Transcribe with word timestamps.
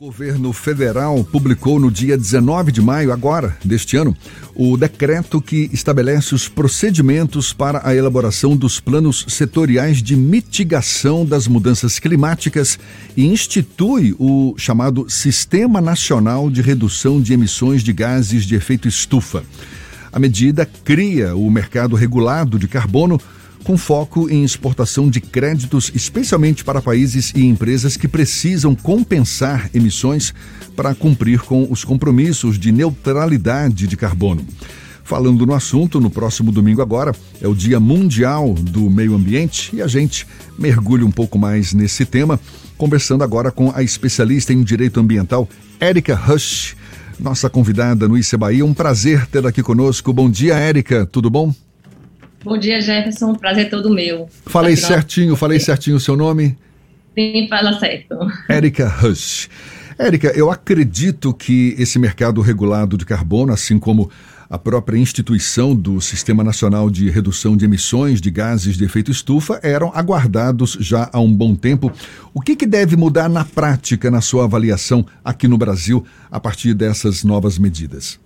O 0.00 0.04
governo 0.04 0.52
federal 0.52 1.24
publicou 1.24 1.80
no 1.80 1.90
dia 1.90 2.16
19 2.16 2.70
de 2.70 2.80
maio, 2.80 3.12
agora, 3.12 3.58
deste 3.64 3.96
ano, 3.96 4.16
o 4.54 4.76
decreto 4.76 5.42
que 5.42 5.68
estabelece 5.72 6.36
os 6.36 6.48
procedimentos 6.48 7.52
para 7.52 7.80
a 7.84 7.92
elaboração 7.92 8.56
dos 8.56 8.78
planos 8.78 9.26
setoriais 9.26 10.00
de 10.00 10.14
mitigação 10.14 11.26
das 11.26 11.48
mudanças 11.48 11.98
climáticas 11.98 12.78
e 13.16 13.26
institui 13.26 14.14
o 14.20 14.54
chamado 14.56 15.10
Sistema 15.10 15.80
Nacional 15.80 16.48
de 16.48 16.62
Redução 16.62 17.20
de 17.20 17.32
Emissões 17.32 17.82
de 17.82 17.92
Gases 17.92 18.44
de 18.44 18.54
Efeito 18.54 18.86
Estufa. 18.86 19.42
A 20.12 20.20
medida 20.20 20.64
cria 20.84 21.34
o 21.34 21.50
mercado 21.50 21.96
regulado 21.96 22.56
de 22.56 22.68
carbono 22.68 23.20
com 23.64 23.76
foco 23.76 24.30
em 24.30 24.44
exportação 24.44 25.08
de 25.10 25.20
créditos, 25.20 25.90
especialmente 25.94 26.64
para 26.64 26.82
países 26.82 27.32
e 27.34 27.44
empresas 27.44 27.96
que 27.96 28.08
precisam 28.08 28.74
compensar 28.74 29.70
emissões 29.74 30.32
para 30.74 30.94
cumprir 30.94 31.40
com 31.40 31.66
os 31.70 31.84
compromissos 31.84 32.58
de 32.58 32.72
neutralidade 32.72 33.86
de 33.86 33.96
carbono. 33.96 34.46
Falando 35.08 35.46
no 35.46 35.54
assunto, 35.54 36.00
no 36.00 36.10
próximo 36.10 36.52
domingo 36.52 36.82
agora 36.82 37.14
é 37.40 37.48
o 37.48 37.54
Dia 37.54 37.80
Mundial 37.80 38.52
do 38.52 38.90
Meio 38.90 39.14
Ambiente 39.14 39.74
e 39.74 39.80
a 39.80 39.86
gente 39.86 40.26
mergulha 40.58 41.06
um 41.06 41.10
pouco 41.10 41.38
mais 41.38 41.72
nesse 41.72 42.04
tema, 42.04 42.38
conversando 42.76 43.24
agora 43.24 43.50
com 43.50 43.72
a 43.74 43.82
especialista 43.82 44.52
em 44.52 44.62
direito 44.62 45.00
ambiental, 45.00 45.48
Érica 45.80 46.14
Rush, 46.14 46.76
nossa 47.18 47.48
convidada 47.48 48.06
no 48.06 48.18
IC 48.18 48.36
Bahia. 48.36 48.64
Um 48.64 48.74
prazer 48.74 49.26
tê-la 49.26 49.48
aqui 49.48 49.62
conosco. 49.62 50.12
Bom 50.12 50.30
dia, 50.30 50.54
Érica, 50.56 51.06
tudo 51.06 51.30
bom? 51.30 51.67
Bom 52.48 52.56
dia, 52.56 52.80
Jefferson. 52.80 53.34
Prazer 53.34 53.68
todo 53.68 53.90
meu. 53.90 54.26
Falei 54.46 54.72
Afinal, 54.72 54.90
certinho, 54.90 55.36
falei 55.36 55.60
certinho 55.60 55.96
o 55.96 56.00
seu 56.00 56.16
nome? 56.16 56.56
Sim, 57.14 57.46
fala 57.46 57.78
certo. 57.78 58.16
Érica 58.48 58.88
Rush. 58.88 59.50
Érica, 59.98 60.28
eu 60.34 60.50
acredito 60.50 61.34
que 61.34 61.74
esse 61.78 61.98
mercado 61.98 62.40
regulado 62.40 62.96
de 62.96 63.04
carbono, 63.04 63.52
assim 63.52 63.78
como 63.78 64.10
a 64.48 64.56
própria 64.56 64.96
instituição 64.96 65.76
do 65.76 66.00
Sistema 66.00 66.42
Nacional 66.42 66.88
de 66.88 67.10
Redução 67.10 67.54
de 67.54 67.66
Emissões 67.66 68.18
de 68.18 68.30
Gases 68.30 68.78
de 68.78 68.84
Efeito 68.86 69.10
Estufa, 69.10 69.60
eram 69.62 69.92
aguardados 69.94 70.78
já 70.80 71.10
há 71.12 71.20
um 71.20 71.30
bom 71.30 71.54
tempo. 71.54 71.92
O 72.32 72.40
que, 72.40 72.56
que 72.56 72.64
deve 72.64 72.96
mudar 72.96 73.28
na 73.28 73.44
prática, 73.44 74.10
na 74.10 74.22
sua 74.22 74.44
avaliação, 74.44 75.04
aqui 75.22 75.46
no 75.46 75.58
Brasil, 75.58 76.02
a 76.30 76.40
partir 76.40 76.72
dessas 76.72 77.24
novas 77.24 77.58
medidas? 77.58 78.18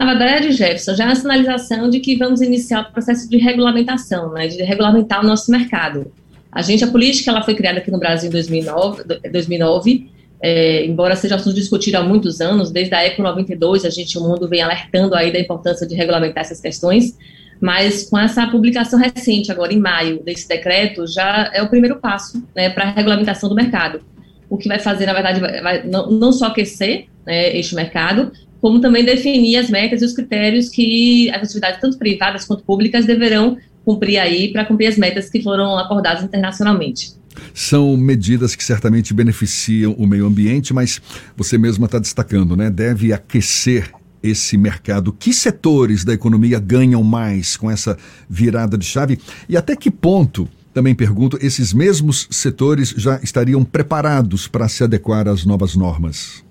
Na 0.00 0.06
verdade, 0.06 0.50
Jefferson, 0.52 0.94
já 0.94 1.04
é 1.04 1.06
uma 1.08 1.14
sinalização 1.14 1.90
de 1.90 2.00
que 2.00 2.16
vamos 2.16 2.40
iniciar 2.40 2.80
o 2.80 2.92
processo 2.92 3.28
de 3.28 3.36
regulamentação, 3.36 4.32
né, 4.32 4.48
de 4.48 4.62
regulamentar 4.62 5.22
o 5.22 5.26
nosso 5.26 5.50
mercado. 5.50 6.10
A 6.50 6.62
gente, 6.62 6.82
a 6.82 6.86
política, 6.86 7.30
ela 7.30 7.42
foi 7.42 7.54
criada 7.54 7.78
aqui 7.78 7.90
no 7.90 7.98
Brasil 7.98 8.28
em 8.28 8.32
2009, 8.32 9.04
2009 9.30 10.10
é, 10.42 10.86
embora 10.86 11.14
seja 11.14 11.34
assunto 11.34 11.54
discutido 11.54 11.98
há 11.98 12.02
muitos 12.02 12.40
anos, 12.40 12.70
desde 12.70 12.94
a 12.94 13.04
Eco 13.04 13.22
92, 13.22 13.84
a 13.84 13.90
gente, 13.90 14.16
o 14.16 14.22
mundo 14.22 14.48
vem 14.48 14.62
alertando 14.62 15.14
aí 15.14 15.30
da 15.30 15.38
importância 15.38 15.86
de 15.86 15.94
regulamentar 15.94 16.42
essas 16.42 16.60
questões, 16.60 17.16
mas 17.60 18.08
com 18.08 18.18
essa 18.18 18.46
publicação 18.46 18.98
recente, 18.98 19.52
agora 19.52 19.72
em 19.72 19.78
maio, 19.78 20.22
desse 20.22 20.48
decreto, 20.48 21.06
já 21.06 21.50
é 21.52 21.62
o 21.62 21.68
primeiro 21.68 21.96
passo 21.96 22.42
né, 22.56 22.70
para 22.70 22.84
a 22.84 22.90
regulamentação 22.90 23.50
do 23.50 23.54
mercado. 23.54 24.00
O 24.48 24.56
que 24.56 24.66
vai 24.66 24.78
fazer, 24.78 25.04
na 25.04 25.12
verdade, 25.12 25.40
vai, 25.40 25.60
vai 25.60 25.82
não, 25.86 26.10
não, 26.10 26.32
só 26.32 26.46
aquecer 26.46 27.04
né, 27.26 27.54
este 27.54 27.74
mercado, 27.74 28.32
como 28.60 28.80
também 28.80 29.04
definir 29.04 29.56
as 29.56 29.70
metas 29.70 30.02
e 30.02 30.04
os 30.04 30.12
critérios 30.12 30.68
que 30.68 31.30
as 31.30 31.42
atividades, 31.42 31.80
tanto 31.80 31.98
privadas 31.98 32.44
quanto 32.44 32.62
públicas, 32.64 33.06
deverão 33.06 33.56
cumprir 33.84 34.18
aí 34.18 34.52
para 34.52 34.64
cumprir 34.64 34.86
as 34.86 34.96
metas 34.96 35.30
que 35.30 35.42
foram 35.42 35.78
acordadas 35.78 36.22
internacionalmente. 36.22 37.14
São 37.54 37.96
medidas 37.96 38.54
que 38.54 38.62
certamente 38.62 39.14
beneficiam 39.14 39.92
o 39.92 40.06
meio 40.06 40.26
ambiente, 40.26 40.74
mas 40.74 41.00
você 41.36 41.56
mesma 41.56 41.86
está 41.86 41.98
destacando, 41.98 42.56
né? 42.56 42.70
Deve 42.70 43.12
aquecer 43.12 43.90
esse 44.22 44.56
mercado. 44.56 45.12
Que 45.12 45.32
setores 45.32 46.04
da 46.04 46.12
economia 46.12 46.58
ganham 46.58 47.02
mais 47.02 47.56
com 47.56 47.70
essa 47.70 47.96
virada 48.28 48.76
de 48.76 48.84
chave? 48.84 49.18
E 49.48 49.56
até 49.56 49.74
que 49.74 49.90
ponto, 49.90 50.48
também 50.74 50.94
pergunto, 50.94 51.38
esses 51.40 51.72
mesmos 51.72 52.28
setores 52.30 52.90
já 52.96 53.18
estariam 53.22 53.64
preparados 53.64 54.46
para 54.46 54.68
se 54.68 54.84
adequar 54.84 55.26
às 55.26 55.44
novas 55.44 55.74
normas? 55.74 56.44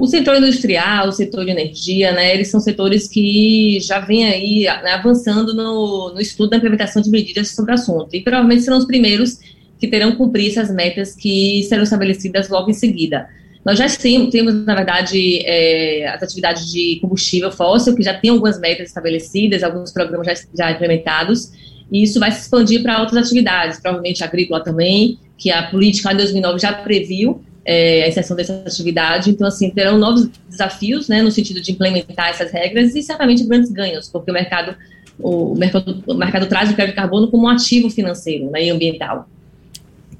O 0.00 0.06
setor 0.06 0.36
industrial, 0.36 1.08
o 1.08 1.12
setor 1.12 1.44
de 1.44 1.50
energia, 1.50 2.10
né, 2.12 2.32
eles 2.32 2.48
são 2.48 2.58
setores 2.58 3.06
que 3.06 3.78
já 3.80 4.00
vêm 4.00 4.24
aí 4.24 4.62
né, 4.62 4.92
avançando 4.92 5.54
no, 5.54 6.14
no, 6.14 6.20
estudo 6.20 6.50
da 6.50 6.56
implementação 6.56 7.02
de 7.02 7.10
medidas 7.10 7.50
sobre 7.50 7.72
o 7.72 7.74
assunto. 7.74 8.16
E 8.16 8.22
provavelmente 8.22 8.62
serão 8.62 8.78
os 8.78 8.86
primeiros 8.86 9.38
que 9.78 9.86
terão 9.86 10.16
cumprir 10.16 10.48
essas 10.48 10.74
metas 10.74 11.14
que 11.14 11.62
serão 11.64 11.82
estabelecidas 11.82 12.48
logo 12.48 12.70
em 12.70 12.72
seguida. 12.72 13.28
Nós 13.62 13.78
já 13.78 13.86
temos, 14.30 14.54
na 14.64 14.74
verdade, 14.74 15.42
é, 15.44 16.08
as 16.08 16.22
atividades 16.22 16.72
de 16.72 16.98
combustível 17.02 17.52
fóssil, 17.52 17.94
que 17.94 18.02
já 18.02 18.14
tem 18.14 18.30
algumas 18.30 18.58
metas 18.58 18.88
estabelecidas, 18.88 19.62
alguns 19.62 19.92
programas 19.92 20.26
já, 20.26 20.34
já 20.56 20.70
implementados, 20.72 21.52
e 21.92 22.02
isso 22.02 22.18
vai 22.18 22.32
se 22.32 22.40
expandir 22.40 22.82
para 22.82 23.00
outras 23.00 23.26
atividades, 23.26 23.78
provavelmente 23.78 24.24
agrícola 24.24 24.64
também, 24.64 25.18
que 25.36 25.50
a 25.50 25.64
política 25.64 26.10
em 26.10 26.16
2009 26.16 26.58
já 26.58 26.72
previu, 26.72 27.42
é, 27.64 28.04
a 28.04 28.08
exceção 28.08 28.36
dessa 28.36 28.62
atividade. 28.66 29.30
Então, 29.30 29.46
assim, 29.46 29.70
terão 29.70 29.98
novos 29.98 30.28
desafios, 30.48 31.08
né, 31.08 31.22
no 31.22 31.30
sentido 31.30 31.60
de 31.60 31.72
implementar 31.72 32.28
essas 32.28 32.50
regras 32.50 32.94
e 32.94 33.02
certamente 33.02 33.44
grandes 33.44 33.70
ganhos, 33.70 34.08
porque 34.08 34.30
o 34.30 34.34
mercado, 34.34 34.74
o 35.18 35.54
mercado, 35.54 36.02
o 36.06 36.14
mercado 36.14 36.46
traz 36.46 36.70
o 36.70 36.74
crédito 36.74 36.94
de 36.94 37.00
carbono 37.00 37.30
como 37.30 37.46
um 37.46 37.48
ativo 37.48 37.90
financeiro 37.90 38.50
né, 38.50 38.64
e 38.64 38.70
ambiental. 38.70 39.28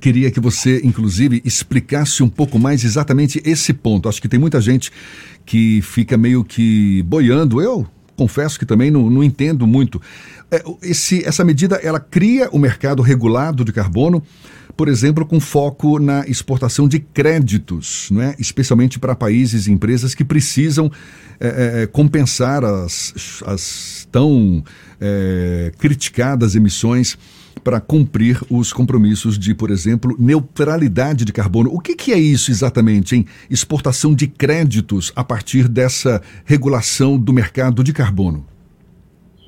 Queria 0.00 0.30
que 0.30 0.40
você, 0.40 0.80
inclusive, 0.82 1.42
explicasse 1.44 2.22
um 2.22 2.28
pouco 2.28 2.58
mais 2.58 2.84
exatamente 2.84 3.42
esse 3.44 3.74
ponto. 3.74 4.08
Acho 4.08 4.20
que 4.20 4.28
tem 4.28 4.40
muita 4.40 4.58
gente 4.58 4.90
que 5.44 5.82
fica 5.82 6.16
meio 6.16 6.42
que 6.42 7.02
boiando. 7.02 7.60
Eu 7.60 7.86
confesso 8.20 8.58
que 8.58 8.66
também 8.66 8.90
não, 8.90 9.08
não 9.08 9.24
entendo 9.24 9.66
muito. 9.66 9.98
É, 10.50 10.62
esse, 10.82 11.26
essa 11.26 11.42
medida, 11.42 11.76
ela 11.76 11.98
cria 11.98 12.50
o 12.52 12.58
mercado 12.58 13.00
regulado 13.00 13.64
de 13.64 13.72
carbono, 13.72 14.22
por 14.76 14.88
exemplo, 14.88 15.24
com 15.24 15.40
foco 15.40 15.98
na 15.98 16.26
exportação 16.26 16.86
de 16.86 17.00
créditos, 17.00 18.08
não 18.10 18.20
é? 18.20 18.34
especialmente 18.38 18.98
para 18.98 19.14
países 19.14 19.66
e 19.66 19.72
empresas 19.72 20.14
que 20.14 20.22
precisam 20.22 20.92
é, 21.40 21.82
é, 21.82 21.86
compensar 21.86 22.62
as, 22.62 23.42
as 23.46 24.06
tão 24.12 24.62
é, 25.00 25.72
criticadas 25.78 26.54
emissões 26.54 27.16
para 27.62 27.80
cumprir 27.80 28.40
os 28.50 28.72
compromissos 28.72 29.38
de, 29.38 29.54
por 29.54 29.70
exemplo, 29.70 30.16
neutralidade 30.18 31.24
de 31.24 31.32
carbono. 31.32 31.70
O 31.72 31.80
que, 31.80 31.94
que 31.94 32.12
é 32.12 32.18
isso 32.18 32.50
exatamente, 32.50 33.16
em 33.16 33.26
exportação 33.48 34.14
de 34.14 34.26
créditos 34.26 35.12
a 35.14 35.22
partir 35.22 35.68
dessa 35.68 36.22
regulação 36.44 37.18
do 37.18 37.32
mercado 37.32 37.84
de 37.84 37.92
carbono? 37.92 38.46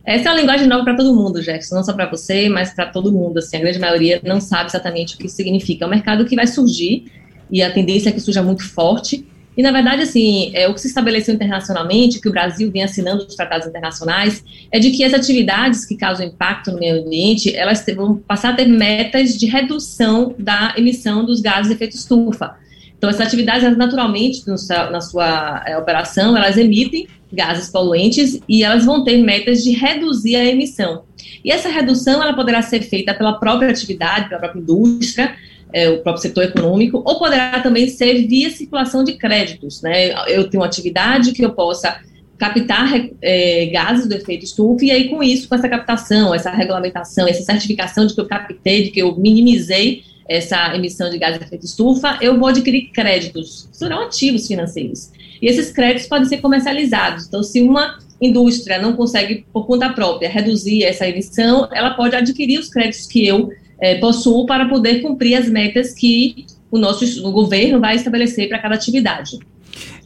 Essa 0.04 0.28
é 0.28 0.32
uma 0.32 0.40
linguagem 0.40 0.66
nova 0.66 0.84
para 0.84 0.96
todo 0.96 1.14
mundo, 1.14 1.40
Jefferson, 1.40 1.76
não 1.76 1.84
só 1.84 1.92
para 1.92 2.10
você, 2.10 2.48
mas 2.48 2.74
para 2.74 2.86
todo 2.86 3.12
mundo. 3.12 3.38
Assim, 3.38 3.56
a 3.56 3.60
grande 3.60 3.78
maioria 3.78 4.20
não 4.24 4.40
sabe 4.40 4.68
exatamente 4.68 5.14
o 5.14 5.18
que 5.18 5.28
significa. 5.28 5.84
É 5.84 5.86
um 5.86 5.90
mercado 5.90 6.24
que 6.24 6.34
vai 6.34 6.46
surgir 6.46 7.04
e 7.50 7.62
a 7.62 7.72
tendência 7.72 8.08
é 8.08 8.12
que 8.12 8.20
surja 8.20 8.42
muito 8.42 8.68
forte. 8.68 9.24
E, 9.56 9.62
na 9.62 9.70
verdade, 9.70 10.02
assim, 10.02 10.50
é, 10.54 10.66
o 10.66 10.74
que 10.74 10.80
se 10.80 10.88
estabeleceu 10.88 11.34
internacionalmente, 11.34 12.20
que 12.20 12.28
o 12.28 12.32
Brasil 12.32 12.70
vem 12.70 12.82
assinando 12.82 13.24
os 13.24 13.34
tratados 13.34 13.66
internacionais, 13.66 14.42
é 14.70 14.78
de 14.78 14.90
que 14.90 15.04
as 15.04 15.12
atividades 15.12 15.84
que 15.84 15.96
causam 15.96 16.26
impacto 16.26 16.72
no 16.72 16.78
meio 16.78 17.02
ambiente, 17.02 17.54
elas 17.54 17.84
vão 17.94 18.16
passar 18.16 18.50
a 18.50 18.56
ter 18.56 18.66
metas 18.66 19.38
de 19.38 19.46
redução 19.46 20.34
da 20.38 20.74
emissão 20.76 21.24
dos 21.24 21.40
gases 21.40 21.68
de 21.68 21.74
efeito 21.74 21.96
estufa. 21.96 22.56
Então, 22.96 23.10
essas 23.10 23.26
atividades, 23.26 23.76
naturalmente, 23.76 24.42
na 24.46 25.00
sua 25.00 25.62
é, 25.66 25.76
operação, 25.76 26.36
elas 26.36 26.56
emitem 26.56 27.06
gases 27.32 27.68
poluentes 27.68 28.40
e 28.48 28.62
elas 28.62 28.84
vão 28.84 29.02
ter 29.04 29.16
metas 29.18 29.64
de 29.64 29.72
reduzir 29.72 30.36
a 30.36 30.44
emissão. 30.44 31.02
E 31.44 31.50
essa 31.50 31.68
redução 31.68 32.22
ela 32.22 32.34
poderá 32.34 32.62
ser 32.62 32.82
feita 32.82 33.12
pela 33.12 33.34
própria 33.34 33.70
atividade, 33.70 34.28
pela 34.28 34.40
própria 34.40 34.60
indústria, 34.60 35.34
é, 35.72 35.88
o 35.88 36.02
próprio 36.02 36.22
setor 36.22 36.44
econômico, 36.44 37.02
ou 37.04 37.18
poderá 37.18 37.60
também 37.60 37.88
ser 37.88 38.26
via 38.26 38.50
circulação 38.50 39.02
de 39.02 39.14
créditos. 39.14 39.82
Né? 39.82 40.12
Eu 40.28 40.48
tenho 40.48 40.62
uma 40.62 40.66
atividade 40.66 41.32
que 41.32 41.44
eu 41.44 41.52
possa 41.52 42.00
captar 42.38 43.08
é, 43.20 43.66
gases 43.66 44.08
do 44.08 44.14
efeito 44.14 44.44
estufa, 44.44 44.84
e 44.84 44.90
aí 44.90 45.08
com 45.08 45.22
isso, 45.22 45.48
com 45.48 45.54
essa 45.54 45.68
captação, 45.68 46.34
essa 46.34 46.50
regulamentação, 46.50 47.28
essa 47.28 47.42
certificação 47.42 48.04
de 48.04 48.14
que 48.14 48.20
eu 48.20 48.26
captei, 48.26 48.82
de 48.82 48.90
que 48.90 49.00
eu 49.00 49.16
minimizei 49.16 50.02
essa 50.28 50.74
emissão 50.74 51.10
de 51.10 51.18
gases 51.18 51.38
de 51.38 51.44
efeito 51.44 51.64
estufa, 51.64 52.18
eu 52.20 52.38
vou 52.38 52.48
adquirir 52.48 52.90
créditos, 52.92 53.68
serão 53.72 54.02
ativos 54.02 54.46
financeiros. 54.46 55.10
E 55.40 55.46
esses 55.46 55.70
créditos 55.70 56.08
podem 56.08 56.26
ser 56.26 56.38
comercializados. 56.38 57.26
Então, 57.26 57.42
se 57.42 57.60
uma 57.60 57.98
indústria 58.20 58.80
não 58.80 58.94
consegue, 58.94 59.44
por 59.52 59.66
conta 59.66 59.90
própria, 59.90 60.28
reduzir 60.28 60.84
essa 60.84 61.08
emissão, 61.08 61.68
ela 61.72 61.90
pode 61.90 62.14
adquirir 62.14 62.58
os 62.58 62.68
créditos 62.68 63.06
que 63.06 63.26
eu 63.26 63.50
é, 63.82 63.96
possuo 63.96 64.46
para 64.46 64.68
poder 64.68 65.00
cumprir 65.00 65.34
as 65.34 65.48
metas 65.48 65.92
que 65.92 66.46
o 66.70 66.78
nosso 66.78 67.04
o 67.26 67.32
governo 67.32 67.80
vai 67.80 67.96
estabelecer 67.96 68.48
para 68.48 68.60
cada 68.60 68.76
atividade. 68.76 69.40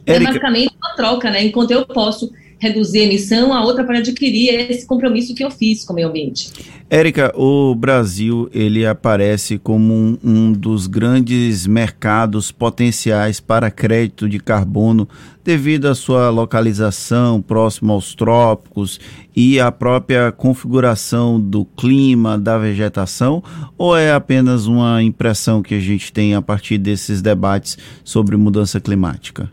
É 0.03 0.13
Érica... 0.13 0.31
É 0.31 0.33
basicamente 0.33 0.73
uma 0.81 0.95
troca, 0.95 1.29
né? 1.29 1.45
Enquanto 1.45 1.69
eu 1.69 1.85
posso 1.85 2.33
reduzir 2.59 2.99
a 2.99 3.03
emissão, 3.03 3.53
a 3.53 3.63
outra 3.63 3.83
para 3.83 3.99
adquirir 3.99 4.71
esse 4.71 4.85
compromisso 4.85 5.35
que 5.35 5.43
eu 5.43 5.51
fiz 5.51 5.85
com 5.85 5.93
o 5.93 5.95
meio 5.95 6.07
ambiente. 6.07 6.49
Érica, 6.89 7.33
o 7.35 7.75
Brasil 7.75 8.49
ele 8.53 8.85
aparece 8.85 9.57
como 9.57 9.93
um, 9.93 10.17
um, 10.23 10.51
dos 10.53 10.87
grandes 10.87 11.67
mercados 11.67 12.49
potenciais 12.49 13.41
para 13.41 13.69
crédito 13.69 14.29
de 14.29 14.39
carbono 14.39 15.07
devido 15.43 15.87
à 15.87 15.95
sua 15.95 16.29
localização 16.29 17.41
próximo 17.41 17.91
aos 17.91 18.15
trópicos 18.15 19.01
e 19.35 19.59
à 19.59 19.69
própria 19.69 20.31
configuração 20.31 21.39
do 21.39 21.65
clima, 21.65 22.37
da 22.37 22.57
vegetação, 22.57 23.43
ou 23.77 23.95
é 23.95 24.13
apenas 24.13 24.65
uma 24.65 25.03
impressão 25.03 25.61
que 25.61 25.75
a 25.75 25.79
gente 25.79 26.11
tem 26.11 26.35
a 26.35 26.41
partir 26.41 26.77
desses 26.77 27.21
debates 27.21 27.77
sobre 28.03 28.37
mudança 28.37 28.79
climática? 28.79 29.51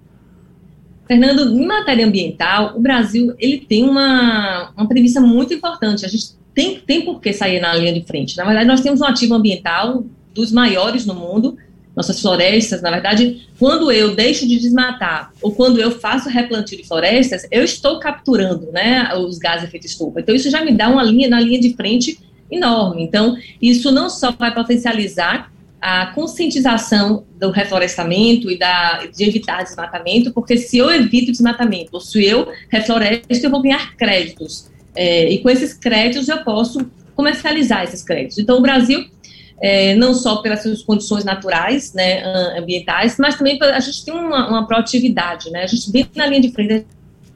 Fernando, 1.06 1.54
em 1.54 1.66
matéria 1.66 2.06
ambiental, 2.06 2.74
o 2.76 2.80
Brasil 2.80 3.34
ele 3.38 3.58
tem 3.58 3.84
uma, 3.84 4.70
uma 4.76 4.88
premissa 4.88 5.20
muito 5.20 5.52
importante. 5.52 6.04
A 6.04 6.08
gente 6.08 6.28
tem, 6.54 6.80
tem 6.80 7.02
por 7.02 7.20
que 7.20 7.32
sair 7.32 7.60
na 7.60 7.74
linha 7.74 7.92
de 7.92 8.02
frente. 8.02 8.36
Na 8.36 8.44
verdade, 8.44 8.66
nós 8.66 8.80
temos 8.80 9.00
um 9.00 9.04
ativo 9.04 9.34
ambiental 9.34 10.04
dos 10.32 10.50
maiores 10.50 11.04
no 11.04 11.14
mundo, 11.14 11.56
nossas 11.94 12.20
florestas, 12.20 12.82
na 12.82 12.90
verdade, 12.90 13.46
quando 13.58 13.90
eu 13.92 14.16
deixo 14.16 14.48
de 14.48 14.58
desmatar 14.58 15.32
ou 15.40 15.52
quando 15.52 15.78
eu 15.78 15.92
faço 15.92 16.28
replantio 16.28 16.76
de 16.76 16.84
florestas, 16.84 17.46
eu 17.52 17.62
estou 17.62 18.00
capturando 18.00 18.72
né, 18.72 19.14
os 19.16 19.38
gases 19.38 19.60
de 19.60 19.66
efeito 19.66 19.86
estufa. 19.86 20.20
Então, 20.20 20.34
isso 20.34 20.50
já 20.50 20.64
me 20.64 20.72
dá 20.72 20.88
uma 20.88 21.04
linha 21.04 21.28
na 21.28 21.40
linha 21.40 21.60
de 21.60 21.74
frente 21.74 22.18
enorme. 22.50 23.04
Então, 23.04 23.36
isso 23.62 23.92
não 23.92 24.10
só 24.10 24.32
vai 24.32 24.52
potencializar 24.52 25.52
a 25.86 26.06
conscientização 26.06 27.26
do 27.38 27.50
reflorestamento 27.50 28.50
e 28.50 28.58
da, 28.58 29.04
de 29.04 29.22
evitar 29.22 29.62
desmatamento, 29.62 30.32
porque 30.32 30.56
se 30.56 30.78
eu 30.78 30.90
evito 30.90 31.31
desmatamento, 31.31 31.90
ou 31.92 32.00
se 32.00 32.25
eu 32.25 32.48
refloresto, 32.70 33.44
eu 33.44 33.50
vou 33.50 33.60
ganhar 33.60 33.94
créditos. 33.94 34.70
É, 34.96 35.28
e 35.31 35.40
com 35.40 35.50
esses 35.50 35.75
créditos 35.75 36.26
eu 36.31 36.42
posso 36.42 36.90
comercializar 37.14 37.84
esses 37.84 38.02
créditos. 38.02 38.38
Então, 38.38 38.56
o 38.56 38.62
Brasil, 38.62 39.04
é, 39.60 39.94
não 39.94 40.14
só 40.14 40.36
pelas 40.36 40.62
suas 40.62 40.82
condições 40.82 41.22
naturais, 41.22 41.92
né, 41.92 42.25
ambientais, 42.56 43.19
mas 43.19 43.36
também 43.36 43.58
a 43.60 43.81
gente 43.81 44.06
tem 44.06 44.14
uma, 44.14 44.48
uma 44.48 44.66
proatividade, 44.66 45.50
né, 45.50 45.64
a 45.64 45.66
gente 45.66 45.92
vem 45.92 46.08
na 46.16 46.26
linha 46.26 46.40
de 46.40 46.50
frente 46.50 46.86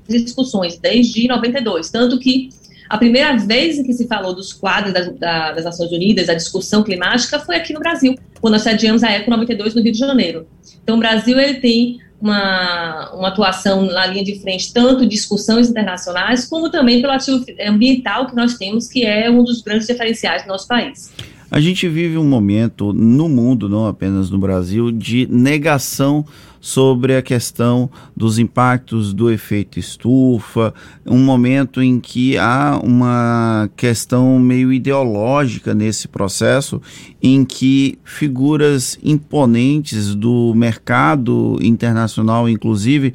das 0.08 0.22
discussões 0.22 0.78
desde 0.78 1.28
92, 1.28 1.90
tanto 1.90 2.18
que 2.18 2.48
a 2.88 2.96
primeira 2.96 3.36
vez 3.36 3.78
em 3.78 3.84
que 3.84 3.92
se 3.92 4.06
falou 4.06 4.34
dos 4.34 4.52
quadros 4.52 4.92
da, 4.92 5.00
da, 5.10 5.52
das 5.52 5.64
Nações 5.64 5.92
Unidas, 5.92 6.26
da 6.26 6.34
discussão 6.34 6.82
climática, 6.82 7.38
foi 7.38 7.56
aqui 7.56 7.72
no 7.72 7.80
Brasil, 7.80 8.14
quando 8.40 8.54
nós 8.54 8.62
sediamos 8.62 9.02
a 9.02 9.10
ECO 9.10 9.30
92 9.30 9.74
no 9.74 9.82
Rio 9.82 9.92
de 9.92 9.98
Janeiro. 9.98 10.46
Então, 10.82 10.96
o 10.96 10.98
Brasil 10.98 11.38
ele 11.38 11.60
tem 11.60 12.00
uma, 12.20 13.10
uma 13.14 13.28
atuação 13.28 13.82
na 13.82 14.06
linha 14.06 14.24
de 14.24 14.40
frente, 14.40 14.72
tanto 14.72 15.02
de 15.02 15.08
discussões 15.08 15.68
internacionais, 15.68 16.46
como 16.46 16.70
também 16.70 17.00
pelo 17.00 17.12
ativo 17.12 17.44
ambiental 17.66 18.26
que 18.26 18.34
nós 18.34 18.54
temos, 18.54 18.88
que 18.88 19.04
é 19.04 19.30
um 19.30 19.44
dos 19.44 19.62
grandes 19.62 19.86
diferenciais 19.86 20.42
do 20.42 20.48
nosso 20.48 20.66
país. 20.66 21.12
A 21.50 21.60
gente 21.60 21.88
vive 21.88 22.18
um 22.18 22.24
momento 22.24 22.92
no 22.92 23.26
mundo, 23.26 23.70
não 23.70 23.86
apenas 23.86 24.28
no 24.28 24.38
Brasil, 24.38 24.92
de 24.92 25.26
negação 25.30 26.22
sobre 26.60 27.16
a 27.16 27.22
questão 27.22 27.88
dos 28.14 28.38
impactos 28.38 29.14
do 29.14 29.30
efeito 29.30 29.78
estufa, 29.78 30.74
um 31.06 31.18
momento 31.18 31.80
em 31.80 31.98
que 32.00 32.36
há 32.36 32.78
uma 32.84 33.70
questão 33.76 34.38
meio 34.38 34.70
ideológica 34.70 35.74
nesse 35.74 36.06
processo, 36.06 36.82
em 37.22 37.46
que 37.46 37.98
figuras 38.04 38.98
imponentes 39.02 40.14
do 40.14 40.52
mercado 40.54 41.58
internacional, 41.62 42.46
inclusive, 42.46 43.14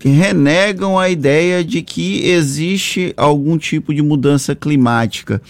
renegam 0.00 0.98
a 0.98 1.10
ideia 1.10 1.62
de 1.62 1.82
que 1.82 2.26
existe 2.26 3.12
algum 3.18 3.58
tipo 3.58 3.92
de 3.92 4.00
mudança 4.00 4.54
climática 4.54 5.42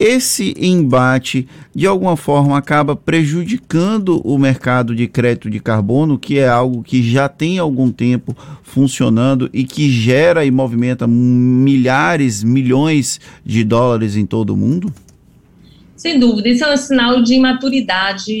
esse 0.00 0.54
embate 0.58 1.46
de 1.74 1.86
alguma 1.86 2.16
forma 2.16 2.56
acaba 2.56 2.96
prejudicando 2.96 4.18
o 4.26 4.38
mercado 4.38 4.96
de 4.96 5.06
crédito 5.06 5.50
de 5.50 5.60
carbono, 5.60 6.18
que 6.18 6.38
é 6.38 6.48
algo 6.48 6.82
que 6.82 7.02
já 7.02 7.28
tem 7.28 7.58
algum 7.58 7.92
tempo 7.92 8.34
funcionando 8.62 9.50
e 9.52 9.62
que 9.62 9.90
gera 9.90 10.42
e 10.42 10.50
movimenta 10.50 11.06
milhares, 11.06 12.42
milhões 12.42 13.20
de 13.44 13.62
dólares 13.62 14.16
em 14.16 14.24
todo 14.24 14.54
o 14.54 14.56
mundo? 14.56 14.90
Sem 15.94 16.18
dúvida, 16.18 16.48
isso 16.48 16.64
é 16.64 16.72
um 16.72 16.76
sinal 16.78 17.22
de 17.22 17.38
maturidade 17.38 18.32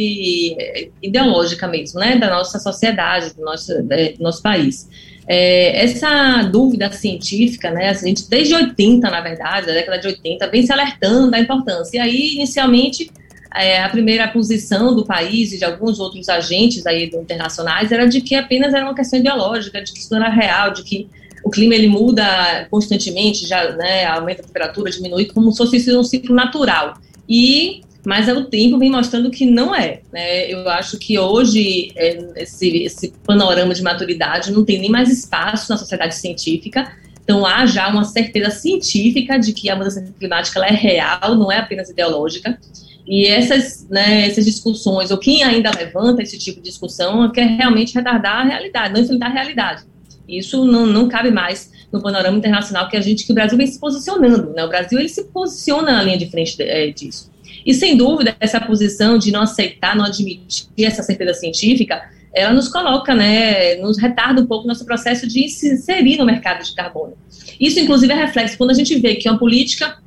ideológica 1.02 1.68
mesmo, 1.68 2.00
né, 2.00 2.16
da 2.16 2.30
nossa 2.30 2.58
sociedade, 2.58 3.34
do 3.36 3.44
nosso, 3.44 3.70
do 3.82 4.22
nosso 4.22 4.40
país. 4.40 4.88
É, 5.26 5.84
essa 5.84 6.42
dúvida 6.42 6.90
científica, 6.90 7.70
né, 7.70 7.90
a 7.90 7.92
gente 7.92 8.28
desde 8.28 8.54
80, 8.54 9.08
na 9.08 9.20
verdade, 9.20 9.66
da 9.66 9.72
década 9.72 9.98
de 9.98 10.08
80, 10.08 10.46
vem 10.48 10.64
se 10.64 10.72
alertando 10.72 11.30
da 11.30 11.38
importância. 11.38 11.98
E 11.98 12.00
aí, 12.00 12.34
inicialmente, 12.34 13.10
é, 13.54 13.82
a 13.82 13.88
primeira 13.88 14.28
posição 14.28 14.94
do 14.94 15.04
país 15.04 15.52
e 15.52 15.58
de 15.58 15.64
alguns 15.64 15.98
outros 15.98 16.28
agentes 16.28 16.86
aí 16.86 17.04
internacionais 17.12 17.90
era 17.90 18.06
de 18.06 18.20
que 18.20 18.34
apenas 18.34 18.72
era 18.72 18.84
uma 18.84 18.94
questão 18.94 19.18
ideológica, 19.18 19.82
de 19.82 19.92
que 19.92 19.98
isso 19.98 20.12
não 20.12 20.22
era 20.24 20.30
real, 20.30 20.72
de 20.72 20.82
que 20.82 21.08
o 21.44 21.50
clima 21.50 21.74
ele 21.74 21.88
muda 21.88 22.66
constantemente, 22.70 23.46
já 23.46 23.72
né, 23.72 24.04
aumenta 24.04 24.42
a 24.42 24.44
temperatura, 24.44 24.90
diminui, 24.90 25.26
como 25.26 25.50
se 25.50 25.58
fosse 25.58 25.96
um 25.96 26.04
ciclo 26.04 26.34
natural. 26.34 26.98
E 27.28 27.82
mas 28.04 28.28
o 28.28 28.44
tempo 28.44 28.78
vem 28.78 28.90
mostrando 28.90 29.30
que 29.30 29.44
não 29.44 29.74
é. 29.74 30.00
Né? 30.12 30.50
Eu 30.50 30.68
acho 30.68 30.98
que 30.98 31.18
hoje 31.18 31.92
é, 31.96 32.18
esse, 32.36 32.84
esse 32.84 33.12
panorama 33.24 33.74
de 33.74 33.82
maturidade 33.82 34.52
não 34.52 34.64
tem 34.64 34.78
nem 34.78 34.90
mais 34.90 35.10
espaço 35.10 35.70
na 35.70 35.76
sociedade 35.76 36.14
científica. 36.14 36.92
Então 37.22 37.44
há 37.44 37.66
já 37.66 37.88
uma 37.88 38.04
certeza 38.04 38.50
científica 38.50 39.38
de 39.38 39.52
que 39.52 39.68
a 39.68 39.76
mudança 39.76 40.02
climática 40.18 40.60
é 40.64 40.72
real, 40.72 41.34
não 41.36 41.52
é 41.52 41.58
apenas 41.58 41.90
ideológica. 41.90 42.58
E 43.06 43.26
essas, 43.26 43.88
né, 43.88 44.26
essas 44.26 44.44
discussões, 44.44 45.10
ou 45.10 45.18
quem 45.18 45.42
ainda 45.42 45.70
levanta 45.76 46.22
esse 46.22 46.38
tipo 46.38 46.60
de 46.60 46.68
discussão, 46.68 47.30
quer 47.30 47.46
realmente 47.46 47.94
retardar 47.94 48.40
a 48.40 48.44
realidade, 48.44 48.94
não 48.94 49.00
enfrentar 49.00 49.26
a 49.26 49.30
realidade. 49.30 49.82
Isso 50.28 50.64
não, 50.64 50.86
não 50.86 51.08
cabe 51.08 51.30
mais 51.30 51.72
no 51.92 52.00
panorama 52.00 52.38
internacional 52.38 52.88
que 52.88 52.96
a 52.96 53.00
gente, 53.00 53.26
que 53.26 53.32
o 53.32 53.34
Brasil 53.34 53.58
vem 53.58 53.66
se 53.66 53.80
posicionando. 53.80 54.52
Né? 54.52 54.64
O 54.64 54.68
Brasil 54.68 54.98
ele 54.98 55.08
se 55.08 55.24
posiciona 55.24 55.92
na 55.92 56.02
linha 56.02 56.18
de 56.18 56.30
frente 56.30 56.60
é, 56.62 56.90
disso. 56.90 57.30
E 57.64 57.74
sem 57.74 57.96
dúvida, 57.96 58.36
essa 58.40 58.60
posição 58.60 59.18
de 59.18 59.30
não 59.30 59.42
aceitar, 59.42 59.96
não 59.96 60.04
admitir 60.04 60.68
essa 60.78 61.02
certeza 61.02 61.34
científica, 61.34 62.02
ela 62.32 62.52
nos 62.52 62.68
coloca, 62.68 63.14
né, 63.14 63.76
nos 63.76 63.98
retarda 63.98 64.40
um 64.40 64.46
pouco 64.46 64.66
nosso 64.66 64.84
processo 64.84 65.26
de 65.26 65.48
se 65.48 65.74
inserir 65.74 66.16
no 66.16 66.24
mercado 66.24 66.64
de 66.64 66.74
carbono. 66.74 67.14
Isso, 67.58 67.80
inclusive, 67.80 68.12
é 68.12 68.16
reflexo 68.16 68.56
quando 68.56 68.70
a 68.70 68.74
gente 68.74 68.98
vê 68.98 69.16
que 69.16 69.28
uma 69.28 69.38
política 69.38 69.98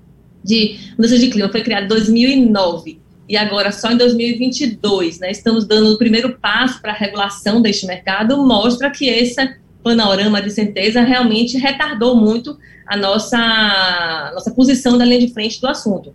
de 0.43 0.77
mudança 0.97 1.17
de 1.17 1.27
clima 1.27 1.49
foi 1.49 1.61
criada 1.61 1.85
em 1.85 1.89
2009 1.89 2.99
e 3.27 3.37
agora 3.37 3.71
só 3.71 3.91
em 3.91 3.97
2022, 3.97 5.19
né, 5.19 5.31
estamos 5.31 5.65
dando 5.65 5.93
o 5.93 5.97
primeiro 5.97 6.37
passo 6.39 6.81
para 6.81 6.91
a 6.91 6.95
regulação 6.95 7.61
deste 7.61 7.85
mercado, 7.85 8.37
mostra 8.45 8.89
que 8.89 9.07
esse 9.07 9.35
panorama 9.81 10.41
de 10.41 10.51
certeza 10.51 11.01
realmente 11.01 11.57
retardou 11.57 12.15
muito 12.15 12.57
a 12.85 12.97
nossa, 12.97 14.31
nossa 14.33 14.51
posição 14.51 14.97
da 14.97 15.05
linha 15.05 15.19
de 15.19 15.33
frente 15.33 15.59
do 15.59 15.67
assunto. 15.67 16.13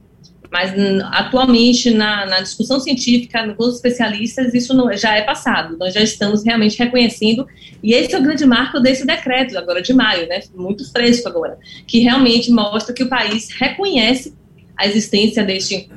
Mas 0.50 0.72
atualmente, 1.10 1.90
na, 1.90 2.24
na, 2.24 2.40
discussão 2.40 2.80
científica, 2.80 3.52
com 3.54 3.64
os 3.64 3.76
especialistas, 3.76 4.54
isso 4.54 4.74
não, 4.74 4.90
já 4.96 5.14
é 5.14 5.22
passado. 5.22 5.76
Nós 5.76 5.92
já 5.92 6.00
estamos 6.00 6.42
realmente 6.42 6.78
reconhecendo, 6.78 7.46
e 7.82 7.92
esse 7.92 8.14
é 8.14 8.18
o 8.18 8.22
grande 8.22 8.46
marco 8.46 8.80
desse 8.80 9.06
decreto, 9.06 9.56
agora 9.58 9.82
de 9.82 9.92
maio, 9.92 10.26
né, 10.26 10.40
muito 10.54 10.90
fresco 10.90 11.28
agora, 11.28 11.58
que 11.86 12.00
realmente 12.00 12.50
mostra 12.50 12.94
que 12.94 13.02
o 13.02 13.08
país 13.08 13.48
reconhece 13.58 14.34
a 14.76 14.86
existência 14.86 15.44
deste, 15.44 15.90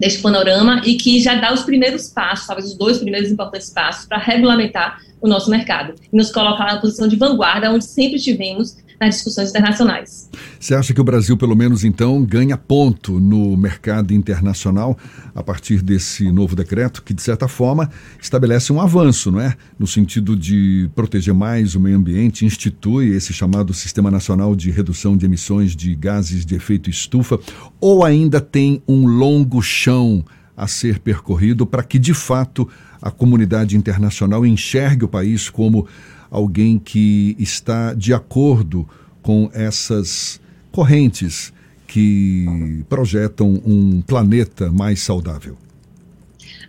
deste 0.00 0.20
panorama 0.20 0.82
e 0.84 0.96
que 0.96 1.20
já 1.20 1.36
dá 1.36 1.52
os 1.52 1.62
primeiros 1.62 2.08
passos, 2.08 2.46
talvez 2.46 2.68
os 2.68 2.74
dois 2.76 2.98
primeiros 2.98 3.30
importantes 3.30 3.70
passos, 3.70 4.06
para 4.06 4.18
regulamentar 4.18 4.98
o 5.20 5.28
nosso 5.28 5.48
mercado. 5.48 5.94
E 6.12 6.16
nos 6.16 6.32
colocar 6.32 6.64
na 6.64 6.80
posição 6.80 7.06
de 7.06 7.14
vanguarda, 7.14 7.70
onde 7.70 7.84
sempre 7.84 8.18
tivemos 8.18 8.76
nas 9.02 9.16
discussões 9.16 9.50
internacionais. 9.50 10.30
Você 10.60 10.74
acha 10.74 10.94
que 10.94 11.00
o 11.00 11.04
Brasil, 11.04 11.36
pelo 11.36 11.56
menos 11.56 11.82
então, 11.82 12.24
ganha 12.24 12.56
ponto 12.56 13.18
no 13.18 13.56
mercado 13.56 14.14
internacional 14.14 14.96
a 15.34 15.42
partir 15.42 15.82
desse 15.82 16.30
novo 16.30 16.54
decreto, 16.54 17.02
que 17.02 17.12
de 17.12 17.20
certa 17.20 17.48
forma 17.48 17.90
estabelece 18.20 18.72
um 18.72 18.80
avanço, 18.80 19.32
não 19.32 19.40
é? 19.40 19.56
No 19.78 19.86
sentido 19.86 20.36
de 20.36 20.88
proteger 20.94 21.34
mais 21.34 21.74
o 21.74 21.80
meio 21.80 21.96
ambiente, 21.96 22.46
institui 22.46 23.08
esse 23.08 23.32
chamado 23.32 23.74
Sistema 23.74 24.10
Nacional 24.10 24.54
de 24.54 24.70
Redução 24.70 25.16
de 25.16 25.26
Emissões 25.26 25.74
de 25.74 25.94
Gases 25.96 26.46
de 26.46 26.54
Efeito 26.54 26.88
Estufa, 26.88 27.40
ou 27.80 28.04
ainda 28.04 28.40
tem 28.40 28.82
um 28.86 29.06
longo 29.06 29.60
chão 29.60 30.24
a 30.56 30.68
ser 30.68 31.00
percorrido 31.00 31.66
para 31.66 31.82
que, 31.82 31.98
de 31.98 32.14
fato, 32.14 32.68
a 33.00 33.10
comunidade 33.10 33.76
internacional 33.76 34.46
enxergue 34.46 35.04
o 35.04 35.08
país 35.08 35.50
como 35.50 35.88
alguém 36.32 36.78
que 36.78 37.36
está 37.38 37.92
de 37.92 38.14
acordo 38.14 38.88
com 39.22 39.50
essas 39.52 40.40
correntes 40.72 41.52
que 41.86 42.82
projetam 42.88 43.60
um 43.66 44.00
planeta 44.00 44.72
mais 44.72 45.02
saudável? 45.02 45.58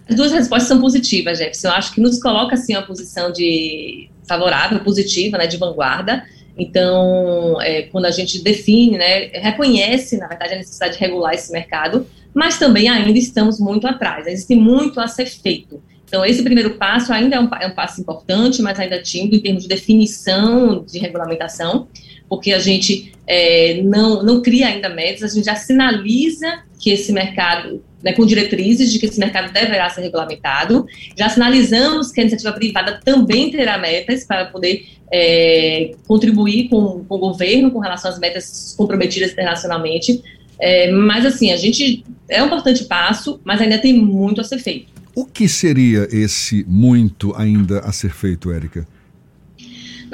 As 0.08 0.17
duas 0.17 0.34
respostas 0.34 0.67
são 0.67 0.82
positivas, 0.82 1.38
Jefferson. 1.38 1.70
Eu 1.70 1.74
acho 1.74 1.93
que 1.93 2.01
nos 2.01 2.22
coloca 2.22 2.55
assim 2.55 2.75
uma 2.75 2.86
posição 2.86 3.32
de 3.32 4.10
favorável, 4.27 4.82
positiva, 4.82 5.38
né, 5.38 5.48
de 5.48 5.55
vanguarda. 5.55 6.25
Então, 6.58 7.60
é, 7.62 7.84
quando 7.84 8.05
a 8.05 8.12
gente 8.12 8.43
define, 8.43 8.98
né, 8.98 9.27
reconhece, 9.27 10.17
na 10.17 10.27
verdade, 10.27 10.53
a 10.53 10.58
necessidade 10.58 10.93
de 10.93 11.00
regular 11.00 11.34
esse 11.34 11.51
mercado, 11.53 12.05
mas 12.34 12.60
também 12.60 12.89
ainda 12.89 13.17
estamos 13.17 13.60
muito 13.60 13.88
atrás, 13.88 14.27
existe 14.27 14.55
muito 14.55 15.00
a 15.00 15.08
ser 15.08 15.25
feito. 15.25 15.82
Então, 16.13 16.24
esse 16.24 16.43
primeiro 16.43 16.75
passo 16.75 17.12
ainda 17.12 17.38
é 17.38 17.39
um, 17.39 17.50
é 17.60 17.65
um 17.65 17.74
passo 17.74 18.00
importante, 18.00 18.62
mas 18.62 18.79
ainda 18.79 19.01
tímido 19.01 19.36
em 19.36 19.39
termos 19.39 19.63
de 19.63 19.67
definição 19.67 20.86
de 20.86 21.00
regulamentação, 21.00 21.88
porque 22.29 22.51
a 22.51 22.60
gente 22.60 23.12
é, 23.25 23.82
não, 23.82 24.22
não 24.22 24.39
cria 24.39 24.67
ainda 24.67 24.89
metas, 24.89 25.32
a 25.32 25.34
gente 25.34 25.46
já 25.46 25.55
sinaliza 25.55 26.65
que 26.79 26.91
esse 26.91 27.12
mercado, 27.12 27.84
né, 28.03 28.13
com 28.13 28.27
diretrizes 28.27 28.93
de 28.93 29.00
que 29.00 29.08
esse 29.08 29.20
mercado 29.20 29.51
deverá 29.51 29.89
ser 29.89 30.01
regulamentado, 30.01 30.86
já 31.17 31.29
sinalizamos 31.29 32.12
que 32.12 32.20
a 32.20 32.24
iniciativa 32.24 32.51
privada 32.51 33.01
também 33.03 33.50
terá 33.50 33.79
metas 33.79 34.24
para 34.24 34.46
poder 34.46 34.86
é, 35.12 35.96
contribuir 36.05 36.70
com, 36.70 37.03
com 37.05 37.15
o 37.15 37.17
governo 37.17 37.72
com 37.72 37.79
relação 37.79 38.12
às 38.12 38.20
metas 38.20 38.75
comprometidas 38.77 39.32
internacionalmente, 39.32 40.22
é, 40.60 40.91
mas 40.91 41.25
assim, 41.25 41.51
a 41.51 41.58
gente 41.58 42.05
é 42.29 42.43
um 42.43 42.46
importante 42.46 42.84
passo, 42.84 43.41
mas 43.43 43.60
ainda 43.60 43.79
tem 43.79 43.93
muito 43.93 44.39
a 44.39 44.43
ser 44.43 44.60
feito. 44.60 44.93
O 45.15 45.25
que 45.25 45.48
seria 45.48 46.08
esse 46.12 46.65
muito 46.67 47.36
ainda 47.36 47.79
a 47.79 47.91
ser 47.91 48.12
feito, 48.12 48.51
Érica? 48.51 48.88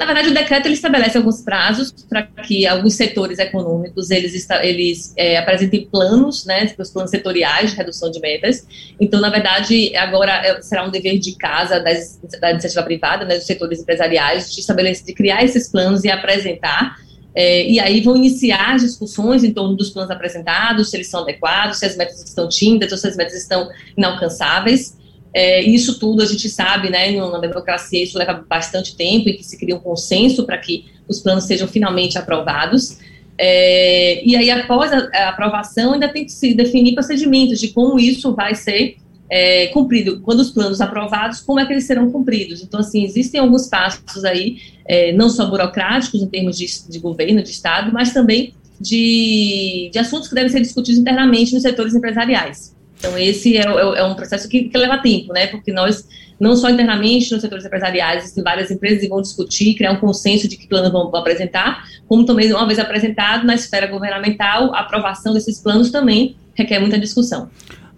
Na 0.00 0.06
verdade, 0.06 0.28
o 0.28 0.34
decreto 0.34 0.64
ele 0.64 0.74
estabelece 0.74 1.18
alguns 1.18 1.42
prazos 1.42 1.92
para 2.08 2.22
que 2.22 2.66
alguns 2.66 2.94
setores 2.94 3.38
econômicos 3.38 4.10
eles, 4.10 4.48
eles 4.62 5.12
é, 5.14 5.36
apresentem 5.36 5.86
planos, 5.90 6.46
né, 6.46 6.72
os 6.78 6.90
planos 6.90 7.10
setoriais 7.10 7.72
de 7.72 7.76
redução 7.76 8.10
de 8.10 8.18
metas. 8.18 8.66
Então, 8.98 9.20
na 9.20 9.28
verdade, 9.28 9.94
agora 9.94 10.32
é, 10.32 10.62
será 10.62 10.86
um 10.86 10.90
dever 10.90 11.18
de 11.18 11.32
casa 11.36 11.80
das, 11.80 12.18
da 12.40 12.50
iniciativa 12.50 12.82
privada, 12.82 13.26
né, 13.26 13.36
dos 13.36 13.46
setores 13.46 13.80
empresariais, 13.80 14.50
de 14.50 14.60
estabelecer, 14.60 15.04
de 15.04 15.12
criar 15.12 15.44
esses 15.44 15.68
planos 15.68 16.02
e 16.02 16.10
apresentar. 16.10 16.96
É, 17.34 17.68
e 17.68 17.78
aí 17.78 18.00
vão 18.00 18.16
iniciar 18.16 18.74
as 18.74 18.82
discussões 18.82 19.44
em 19.44 19.52
torno 19.52 19.76
dos 19.76 19.90
planos 19.90 20.10
apresentados, 20.10 20.90
se 20.90 20.96
eles 20.96 21.08
são 21.08 21.22
adequados, 21.22 21.78
se 21.78 21.86
as 21.86 21.96
metas 21.96 22.22
estão 22.22 22.48
tímidas 22.48 22.90
ou 22.90 22.98
se 22.98 23.06
as 23.06 23.16
metas 23.16 23.34
estão 23.34 23.68
inalcançáveis. 23.96 24.98
É, 25.32 25.62
isso 25.62 25.98
tudo 25.98 26.22
a 26.22 26.26
gente 26.26 26.48
sabe, 26.48 26.90
né, 26.90 27.12
na 27.12 27.38
democracia 27.38 28.02
isso 28.02 28.18
leva 28.18 28.44
bastante 28.48 28.96
tempo 28.96 29.28
e 29.28 29.34
que 29.34 29.44
se 29.44 29.56
cria 29.56 29.76
um 29.76 29.80
consenso 29.80 30.44
para 30.44 30.58
que 30.58 30.86
os 31.06 31.20
planos 31.20 31.44
sejam 31.44 31.68
finalmente 31.68 32.18
aprovados. 32.18 32.98
É, 33.38 34.22
e 34.22 34.36
aí, 34.36 34.50
após 34.50 34.92
a, 34.92 35.08
a, 35.14 35.28
aprovação, 35.30 35.94
ainda 35.94 36.08
tem 36.08 36.26
que 36.26 36.32
se 36.32 36.52
definir 36.52 36.94
procedimentos 36.94 37.58
de 37.58 37.68
como 37.68 37.98
isso 37.98 38.34
vai 38.34 38.54
ser 38.54 38.96
é, 39.30 39.68
cumprido. 39.68 40.20
Quando 40.20 40.40
os 40.40 40.50
planos 40.50 40.80
aprovados, 40.80 41.40
como 41.40 41.60
é 41.60 41.66
que 41.66 41.72
eles 41.72 41.84
serão 41.84 42.10
cumpridos? 42.10 42.62
Então, 42.62 42.80
assim, 42.80 43.04
existem 43.04 43.40
alguns 43.40 43.68
passos 43.68 44.24
aí, 44.24 44.58
é, 44.84 45.12
não 45.12 45.30
só 45.30 45.46
burocráticos 45.46 46.20
em 46.20 46.26
termos 46.26 46.58
de, 46.58 46.66
de 46.88 46.98
governo, 46.98 47.42
de 47.42 47.50
Estado, 47.50 47.92
mas 47.92 48.12
também 48.12 48.52
de, 48.80 49.90
de 49.92 49.98
assuntos 49.98 50.28
que 50.28 50.34
devem 50.34 50.50
ser 50.50 50.60
discutidos 50.60 50.98
internamente 51.00 51.54
nos 51.54 51.62
setores 51.62 51.94
empresariais. 51.94 52.74
Então, 52.98 53.16
esse 53.16 53.56
é, 53.56 53.60
é, 53.60 53.98
é 54.00 54.04
um 54.04 54.14
processo 54.14 54.48
que, 54.48 54.64
que, 54.64 54.76
leva 54.76 54.98
tempo, 54.98 55.32
né? 55.32 55.46
Porque 55.46 55.72
nós, 55.72 56.06
não 56.38 56.54
só 56.56 56.68
internamente 56.68 57.32
nos 57.32 57.40
setores 57.40 57.64
empresariais, 57.64 58.24
existem 58.24 58.44
várias 58.44 58.70
empresas 58.70 59.00
que 59.00 59.08
vão 59.08 59.22
discutir, 59.22 59.74
criar 59.74 59.92
um 59.92 59.96
consenso 59.96 60.48
de 60.48 60.56
que 60.56 60.66
planos 60.66 60.90
vão, 60.90 61.10
vão 61.10 61.20
apresentar, 61.20 61.84
como 62.06 62.26
também, 62.26 62.52
uma 62.52 62.66
vez 62.66 62.78
apresentado 62.78 63.46
na 63.46 63.54
esfera 63.54 63.86
governamental, 63.86 64.74
a 64.74 64.80
aprovação 64.80 65.32
desses 65.32 65.60
planos 65.60 65.90
também 65.90 66.36
requer 66.54 66.78
muita 66.78 66.98
discussão. 66.98 67.48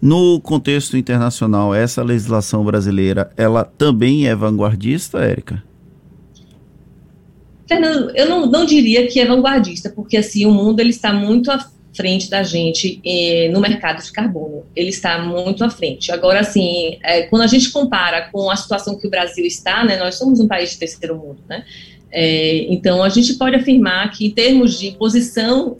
No 0.05 0.41
contexto 0.41 0.97
internacional, 0.97 1.73
essa 1.73 2.03
legislação 2.03 2.61
brasileira, 2.65 3.31
ela 3.37 3.63
também 3.63 4.27
é 4.27 4.35
vanguardista, 4.35 5.19
Érica? 5.19 5.63
Fernando, 7.65 8.11
eu 8.13 8.27
não, 8.27 8.45
não 8.45 8.65
diria 8.65 9.07
que 9.07 9.21
é 9.21 9.25
vanguardista, 9.25 9.89
porque 9.89 10.17
assim, 10.17 10.45
o 10.45 10.51
mundo 10.51 10.81
ele 10.81 10.89
está 10.89 11.13
muito 11.13 11.49
à 11.49 11.65
frente 11.95 12.29
da 12.29 12.43
gente 12.43 12.99
eh, 13.05 13.49
no 13.53 13.61
mercado 13.61 14.03
de 14.03 14.11
carbono. 14.11 14.65
Ele 14.75 14.89
está 14.89 15.19
muito 15.19 15.63
à 15.63 15.69
frente. 15.69 16.11
Agora, 16.11 16.41
assim, 16.41 16.97
é, 17.01 17.21
quando 17.27 17.43
a 17.43 17.47
gente 17.47 17.71
compara 17.71 18.27
com 18.29 18.51
a 18.51 18.57
situação 18.57 18.97
que 18.97 19.07
o 19.07 19.09
Brasil 19.09 19.45
está, 19.45 19.85
né, 19.85 19.95
nós 19.95 20.15
somos 20.15 20.41
um 20.41 20.49
país 20.49 20.71
de 20.71 20.79
terceiro 20.79 21.15
mundo, 21.15 21.39
né? 21.47 21.63
É, 22.11 22.65
então, 22.69 23.01
a 23.01 23.07
gente 23.07 23.35
pode 23.35 23.55
afirmar 23.55 24.11
que, 24.11 24.25
em 24.25 24.31
termos 24.31 24.77
de 24.77 24.91
posição 24.91 25.77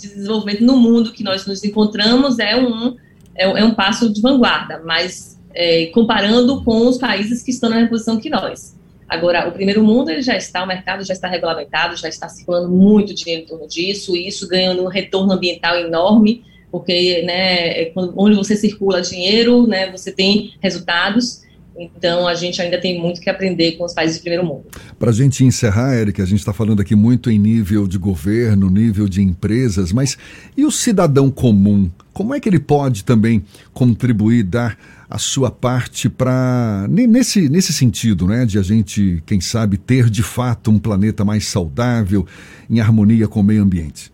de 0.00 0.14
desenvolvimento 0.14 0.62
no 0.62 0.76
mundo 0.76 1.10
que 1.10 1.24
nós 1.24 1.44
nos 1.44 1.64
encontramos, 1.64 2.38
é 2.38 2.54
um, 2.54 2.94
é, 3.34 3.44
é 3.44 3.64
um 3.64 3.74
passo 3.74 4.12
de 4.12 4.20
vanguarda, 4.20 4.82
mas 4.84 5.40
é, 5.54 5.86
comparando 5.86 6.62
com 6.64 6.86
os 6.86 6.98
países 6.98 7.42
que 7.42 7.50
estão 7.50 7.70
na 7.70 7.76
mesma 7.76 7.90
posição 7.90 8.18
que 8.18 8.30
nós. 8.30 8.74
Agora, 9.08 9.48
o 9.48 9.52
primeiro 9.52 9.84
mundo 9.84 10.10
ele 10.10 10.22
já 10.22 10.36
está, 10.36 10.64
o 10.64 10.66
mercado 10.66 11.04
já 11.04 11.12
está 11.12 11.28
regulamentado, 11.28 11.96
já 11.96 12.08
está 12.08 12.28
circulando 12.28 12.68
muito 12.68 13.14
dinheiro 13.14 13.44
em 13.44 13.46
torno 13.46 13.68
disso, 13.68 14.16
e 14.16 14.26
isso 14.26 14.48
ganhando 14.48 14.82
um 14.82 14.88
retorno 14.88 15.32
ambiental 15.32 15.76
enorme, 15.76 16.42
porque 16.70 17.22
né, 17.22 17.82
é 17.82 17.92
onde 17.94 18.34
você 18.34 18.56
circula 18.56 19.00
dinheiro, 19.00 19.66
né, 19.66 19.90
você 19.90 20.10
tem 20.10 20.54
resultados. 20.60 21.42
Então, 21.76 22.28
a 22.28 22.34
gente 22.34 22.62
ainda 22.62 22.80
tem 22.80 23.00
muito 23.00 23.20
que 23.20 23.28
aprender 23.28 23.72
com 23.72 23.84
os 23.84 23.92
países 23.92 24.16
de 24.16 24.22
primeiro 24.22 24.46
mundo. 24.46 24.66
Para 24.98 25.10
a 25.10 25.12
gente 25.12 25.44
encerrar, 25.44 25.94
Érica, 25.94 26.22
a 26.22 26.26
gente 26.26 26.38
está 26.38 26.52
falando 26.52 26.80
aqui 26.80 26.94
muito 26.94 27.30
em 27.30 27.38
nível 27.38 27.88
de 27.88 27.98
governo, 27.98 28.70
nível 28.70 29.08
de 29.08 29.20
empresas, 29.20 29.92
mas 29.92 30.16
e 30.56 30.64
o 30.64 30.70
cidadão 30.70 31.30
comum? 31.30 31.90
Como 32.12 32.32
é 32.32 32.38
que 32.38 32.48
ele 32.48 32.60
pode 32.60 33.02
também 33.02 33.44
contribuir, 33.72 34.44
dar 34.44 34.78
a 35.10 35.18
sua 35.18 35.50
parte 35.50 36.08
para 36.08 36.86
nesse, 36.88 37.48
nesse 37.48 37.72
sentido, 37.72 38.26
né, 38.26 38.46
de 38.46 38.58
a 38.58 38.62
gente, 38.62 39.22
quem 39.26 39.40
sabe, 39.40 39.76
ter 39.76 40.08
de 40.08 40.22
fato 40.22 40.70
um 40.70 40.78
planeta 40.78 41.24
mais 41.24 41.46
saudável, 41.48 42.24
em 42.70 42.78
harmonia 42.78 43.26
com 43.26 43.40
o 43.40 43.44
meio 43.44 43.62
ambiente? 43.62 44.13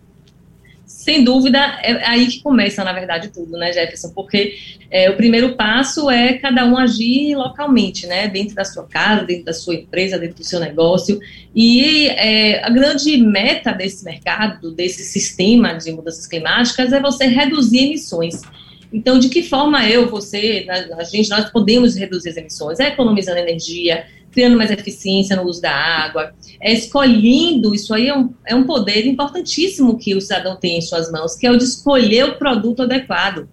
Sem 1.01 1.23
dúvida, 1.23 1.57
é 1.81 2.05
aí 2.05 2.27
que 2.27 2.43
começa, 2.43 2.83
na 2.83 2.93
verdade, 2.93 3.29
tudo, 3.29 3.57
né, 3.57 3.73
Jefferson? 3.73 4.09
Porque 4.09 4.55
é, 4.91 5.09
o 5.09 5.15
primeiro 5.15 5.55
passo 5.55 6.11
é 6.11 6.33
cada 6.33 6.63
um 6.63 6.77
agir 6.77 7.33
localmente, 7.33 8.05
né, 8.05 8.27
dentro 8.27 8.53
da 8.53 8.63
sua 8.63 8.85
casa, 8.87 9.25
dentro 9.25 9.45
da 9.45 9.53
sua 9.53 9.73
empresa, 9.73 10.19
dentro 10.19 10.37
do 10.37 10.43
seu 10.43 10.59
negócio. 10.59 11.19
E 11.55 12.07
é, 12.09 12.63
a 12.63 12.69
grande 12.69 13.17
meta 13.17 13.71
desse 13.71 14.05
mercado, 14.05 14.71
desse 14.71 15.03
sistema 15.03 15.73
de 15.73 15.91
mudanças 15.91 16.27
climáticas, 16.27 16.93
é 16.93 17.01
você 17.01 17.25
reduzir 17.25 17.79
emissões. 17.79 18.43
Então, 18.91 19.17
de 19.17 19.29
que 19.29 19.43
forma 19.43 19.87
eu, 19.87 20.09
você, 20.09 20.65
a 20.97 21.03
gente, 21.03 21.29
nós 21.29 21.49
podemos 21.49 21.95
reduzir 21.95 22.29
as 22.29 22.37
emissões? 22.37 22.79
É 22.79 22.89
economizando 22.89 23.39
energia, 23.39 24.05
criando 24.31 24.57
mais 24.57 24.71
eficiência 24.71 25.35
no 25.35 25.43
uso 25.43 25.61
da 25.61 25.73
água, 25.73 26.33
é 26.59 26.73
escolhendo, 26.73 27.75
isso 27.75 27.93
aí 27.93 28.07
é 28.07 28.17
um, 28.17 28.33
é 28.45 28.55
um 28.55 28.63
poder 28.63 29.05
importantíssimo 29.05 29.97
que 29.97 30.15
o 30.15 30.21
cidadão 30.21 30.55
tem 30.55 30.77
em 30.77 30.81
suas 30.81 31.11
mãos, 31.11 31.35
que 31.35 31.45
é 31.45 31.51
o 31.51 31.57
de 31.57 31.63
escolher 31.63 32.25
o 32.25 32.37
produto 32.37 32.83
adequado. 32.83 33.47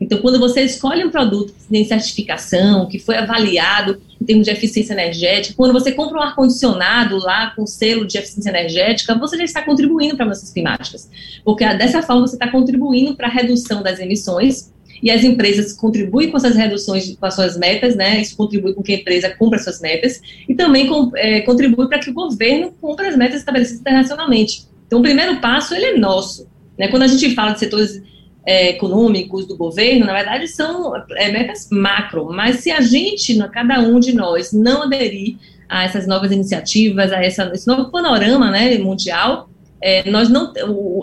Então, 0.00 0.18
quando 0.18 0.38
você 0.38 0.62
escolhe 0.62 1.04
um 1.04 1.10
produto 1.10 1.52
que 1.52 1.68
tem 1.68 1.84
certificação, 1.84 2.88
que 2.88 2.98
foi 2.98 3.18
avaliado 3.18 4.00
em 4.18 4.24
termos 4.24 4.46
de 4.46 4.50
eficiência 4.50 4.94
energética, 4.94 5.54
quando 5.54 5.74
você 5.74 5.92
compra 5.92 6.18
um 6.18 6.22
ar-condicionado 6.22 7.18
lá 7.18 7.52
com 7.54 7.66
selo 7.66 8.06
de 8.06 8.16
eficiência 8.16 8.48
energética, 8.48 9.14
você 9.14 9.36
já 9.36 9.44
está 9.44 9.62
contribuindo 9.62 10.16
para 10.16 10.24
mudanças 10.24 10.50
climáticas. 10.50 11.10
Porque 11.44 11.66
dessa 11.74 12.02
forma 12.02 12.26
você 12.26 12.36
está 12.36 12.48
contribuindo 12.50 13.14
para 13.14 13.26
a 13.26 13.30
redução 13.30 13.82
das 13.82 14.00
emissões 14.00 14.72
e 15.02 15.10
as 15.10 15.24
empresas 15.24 15.72
contribuem 15.72 16.30
com 16.30 16.36
essas 16.36 16.56
reduções, 16.56 17.16
com 17.16 17.26
as 17.26 17.34
suas 17.34 17.56
metas, 17.56 17.96
né? 17.96 18.20
Isso 18.20 18.36
contribui 18.36 18.74
com 18.74 18.82
que 18.82 18.92
a 18.92 18.96
empresa 18.96 19.30
cumpra 19.30 19.58
as 19.58 19.64
suas 19.64 19.80
metas 19.80 20.20
e 20.48 20.54
também 20.54 20.86
com, 20.86 21.10
é, 21.16 21.40
contribui 21.40 21.88
para 21.88 21.98
que 21.98 22.10
o 22.10 22.14
governo 22.14 22.72
cumpra 22.80 23.08
as 23.08 23.16
metas 23.16 23.38
estabelecidas 23.38 23.80
internacionalmente. 23.80 24.66
Então, 24.86 24.98
o 24.98 25.02
primeiro 25.02 25.40
passo, 25.40 25.74
ele 25.74 25.84
é 25.86 25.96
nosso. 25.96 26.48
Né? 26.78 26.88
Quando 26.88 27.02
a 27.02 27.06
gente 27.06 27.34
fala 27.34 27.52
de 27.52 27.60
setores 27.60 28.02
é, 28.44 28.70
econômicos 28.70 29.46
do 29.46 29.56
governo, 29.56 30.06
na 30.06 30.12
verdade, 30.12 30.48
são 30.48 30.94
é, 31.16 31.30
metas 31.30 31.68
macro, 31.70 32.30
mas 32.32 32.56
se 32.56 32.70
a 32.70 32.80
gente, 32.80 33.36
cada 33.52 33.80
um 33.80 34.00
de 34.00 34.14
nós, 34.14 34.52
não 34.52 34.82
aderir 34.84 35.36
a 35.68 35.84
essas 35.84 36.06
novas 36.06 36.32
iniciativas, 36.32 37.12
a 37.12 37.22
essa, 37.22 37.50
esse 37.54 37.66
novo 37.66 37.90
panorama 37.90 38.50
né, 38.50 38.76
mundial, 38.78 39.49
é, 39.82 40.08
nós 40.10 40.28
não, 40.28 40.52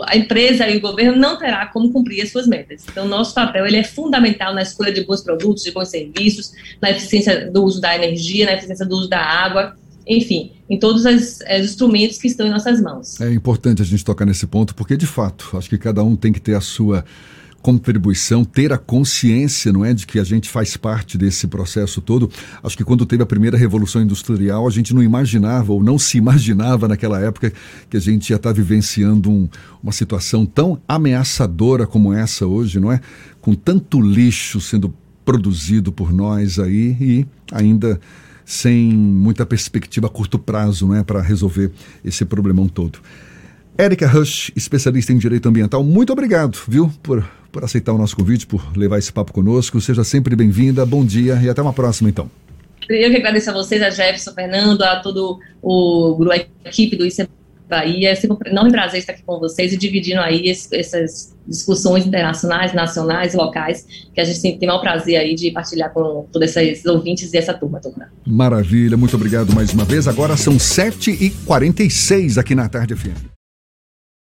a 0.05 0.15
empresa 0.15 0.69
e 0.69 0.77
o 0.77 0.81
governo 0.81 1.17
não 1.17 1.37
terá 1.37 1.65
como 1.67 1.91
cumprir 1.91 2.21
as 2.21 2.31
suas 2.31 2.47
metas. 2.47 2.85
Então, 2.89 3.07
nosso 3.07 3.33
papel 3.33 3.65
ele 3.65 3.77
é 3.77 3.83
fundamental 3.83 4.53
na 4.53 4.61
escolha 4.61 4.91
de 4.91 5.03
bons 5.03 5.21
produtos, 5.21 5.63
de 5.63 5.71
bons 5.71 5.89
serviços, 5.89 6.51
na 6.81 6.91
eficiência 6.91 7.49
do 7.49 7.63
uso 7.63 7.81
da 7.81 7.95
energia, 7.95 8.45
na 8.45 8.53
eficiência 8.53 8.85
do 8.85 8.95
uso 8.95 9.09
da 9.09 9.19
água, 9.19 9.75
enfim, 10.05 10.53
em 10.69 10.77
todos 10.79 11.05
os, 11.05 11.39
os 11.39 11.65
instrumentos 11.65 12.17
que 12.17 12.27
estão 12.27 12.47
em 12.47 12.51
nossas 12.51 12.79
mãos. 12.79 13.19
É 13.19 13.31
importante 13.33 13.81
a 13.81 13.85
gente 13.85 14.05
tocar 14.05 14.25
nesse 14.25 14.45
ponto, 14.45 14.75
porque, 14.75 14.95
de 14.95 15.07
fato, 15.07 15.57
acho 15.57 15.67
que 15.67 15.77
cada 15.77 16.03
um 16.03 16.15
tem 16.15 16.31
que 16.31 16.39
ter 16.39 16.55
a 16.55 16.61
sua 16.61 17.03
contribuição, 17.67 18.45
ter 18.45 18.71
a 18.71 18.77
consciência, 18.77 19.73
não 19.73 19.83
é, 19.83 19.93
de 19.93 20.07
que 20.07 20.19
a 20.19 20.23
gente 20.23 20.47
faz 20.47 20.77
parte 20.77 21.17
desse 21.17 21.47
processo 21.47 21.99
todo. 21.99 22.31
Acho 22.63 22.77
que 22.77 22.83
quando 22.85 23.05
teve 23.05 23.21
a 23.21 23.25
primeira 23.25 23.57
revolução 23.57 24.01
industrial, 24.01 24.65
a 24.65 24.71
gente 24.71 24.95
não 24.95 25.03
imaginava 25.03 25.73
ou 25.73 25.83
não 25.83 25.99
se 25.99 26.17
imaginava 26.17 26.87
naquela 26.87 27.19
época 27.19 27.51
que 27.89 27.97
a 27.97 27.99
gente 27.99 28.29
ia 28.29 28.37
estar 28.37 28.53
vivenciando 28.53 29.29
um, 29.29 29.49
uma 29.83 29.91
situação 29.91 30.45
tão 30.45 30.81
ameaçadora 30.87 31.85
como 31.85 32.13
essa 32.13 32.47
hoje, 32.47 32.79
não 32.79 32.89
é? 32.89 33.01
Com 33.41 33.53
tanto 33.53 33.99
lixo 33.99 34.61
sendo 34.61 34.93
produzido 35.25 35.91
por 35.91 36.13
nós 36.13 36.59
aí 36.59 36.95
e 37.01 37.27
ainda 37.51 37.99
sem 38.45 38.93
muita 38.93 39.45
perspectiva 39.45 40.07
a 40.07 40.09
curto 40.09 40.39
prazo 40.39 40.87
né, 40.87 41.03
para 41.03 41.21
resolver 41.21 41.69
esse 42.01 42.23
problemão 42.23 42.69
todo. 42.69 42.99
Érica 43.77 44.07
Rush, 44.07 44.51
especialista 44.55 45.13
em 45.13 45.17
direito 45.19 45.47
ambiental, 45.47 45.83
muito 45.83 46.11
obrigado, 46.11 46.57
viu, 46.67 46.91
por, 47.03 47.23
por 47.51 47.63
aceitar 47.63 47.93
o 47.93 47.97
nosso 47.97 48.15
convite, 48.15 48.47
por 48.47 48.75
levar 48.75 48.97
esse 48.97 49.13
papo 49.13 49.31
conosco. 49.31 49.79
Seja 49.79 50.03
sempre 50.03 50.35
bem-vinda, 50.35 50.83
bom 50.83 51.05
dia 51.05 51.39
e 51.43 51.47
até 51.47 51.61
uma 51.61 51.73
próxima, 51.73 52.09
então. 52.09 52.27
Eu 52.89 53.11
que 53.11 53.17
agradeço 53.17 53.51
a 53.51 53.53
vocês, 53.53 53.79
a 53.83 53.91
Jefferson, 53.91 54.33
Fernando, 54.33 54.81
a 54.81 54.99
todo 55.01 55.39
o 55.61 56.17
a 56.31 56.37
equipe 56.67 56.95
do 56.95 57.05
ICE 57.05 57.29
Bahia. 57.69 58.09
É 58.11 58.15
sempre 58.15 58.37
um 58.37 58.49
enorme 58.49 58.71
prazer 58.71 58.99
estar 58.99 59.13
aqui 59.13 59.21
com 59.23 59.37
vocês 59.39 59.71
e 59.71 59.77
dividindo 59.77 60.21
aí 60.21 60.49
essas 60.49 61.35
discussões 61.45 62.07
internacionais, 62.07 62.73
nacionais, 62.73 63.35
locais, 63.35 63.85
que 64.11 64.19
a 64.19 64.23
gente 64.23 64.39
sempre 64.39 64.59
tem 64.59 64.67
o 64.69 64.71
maior 64.71 64.81
prazer 64.81 65.17
aí 65.17 65.35
de 65.35 65.51
partilhar 65.51 65.93
com 65.93 66.25
todos 66.31 66.55
esses 66.55 66.85
ouvintes 66.85 67.31
e 67.31 67.37
essa 67.37 67.53
turma 67.53 67.79
toda. 67.79 68.09
Maravilha, 68.25 68.97
muito 68.97 69.15
obrigado 69.15 69.53
mais 69.53 69.71
uma 69.71 69.85
vez. 69.85 70.07
Agora 70.07 70.35
são 70.35 70.57
7h46 70.57 72.39
aqui 72.39 72.55
na 72.55 72.67
Tarde 72.67 72.95
FM. 72.95 73.36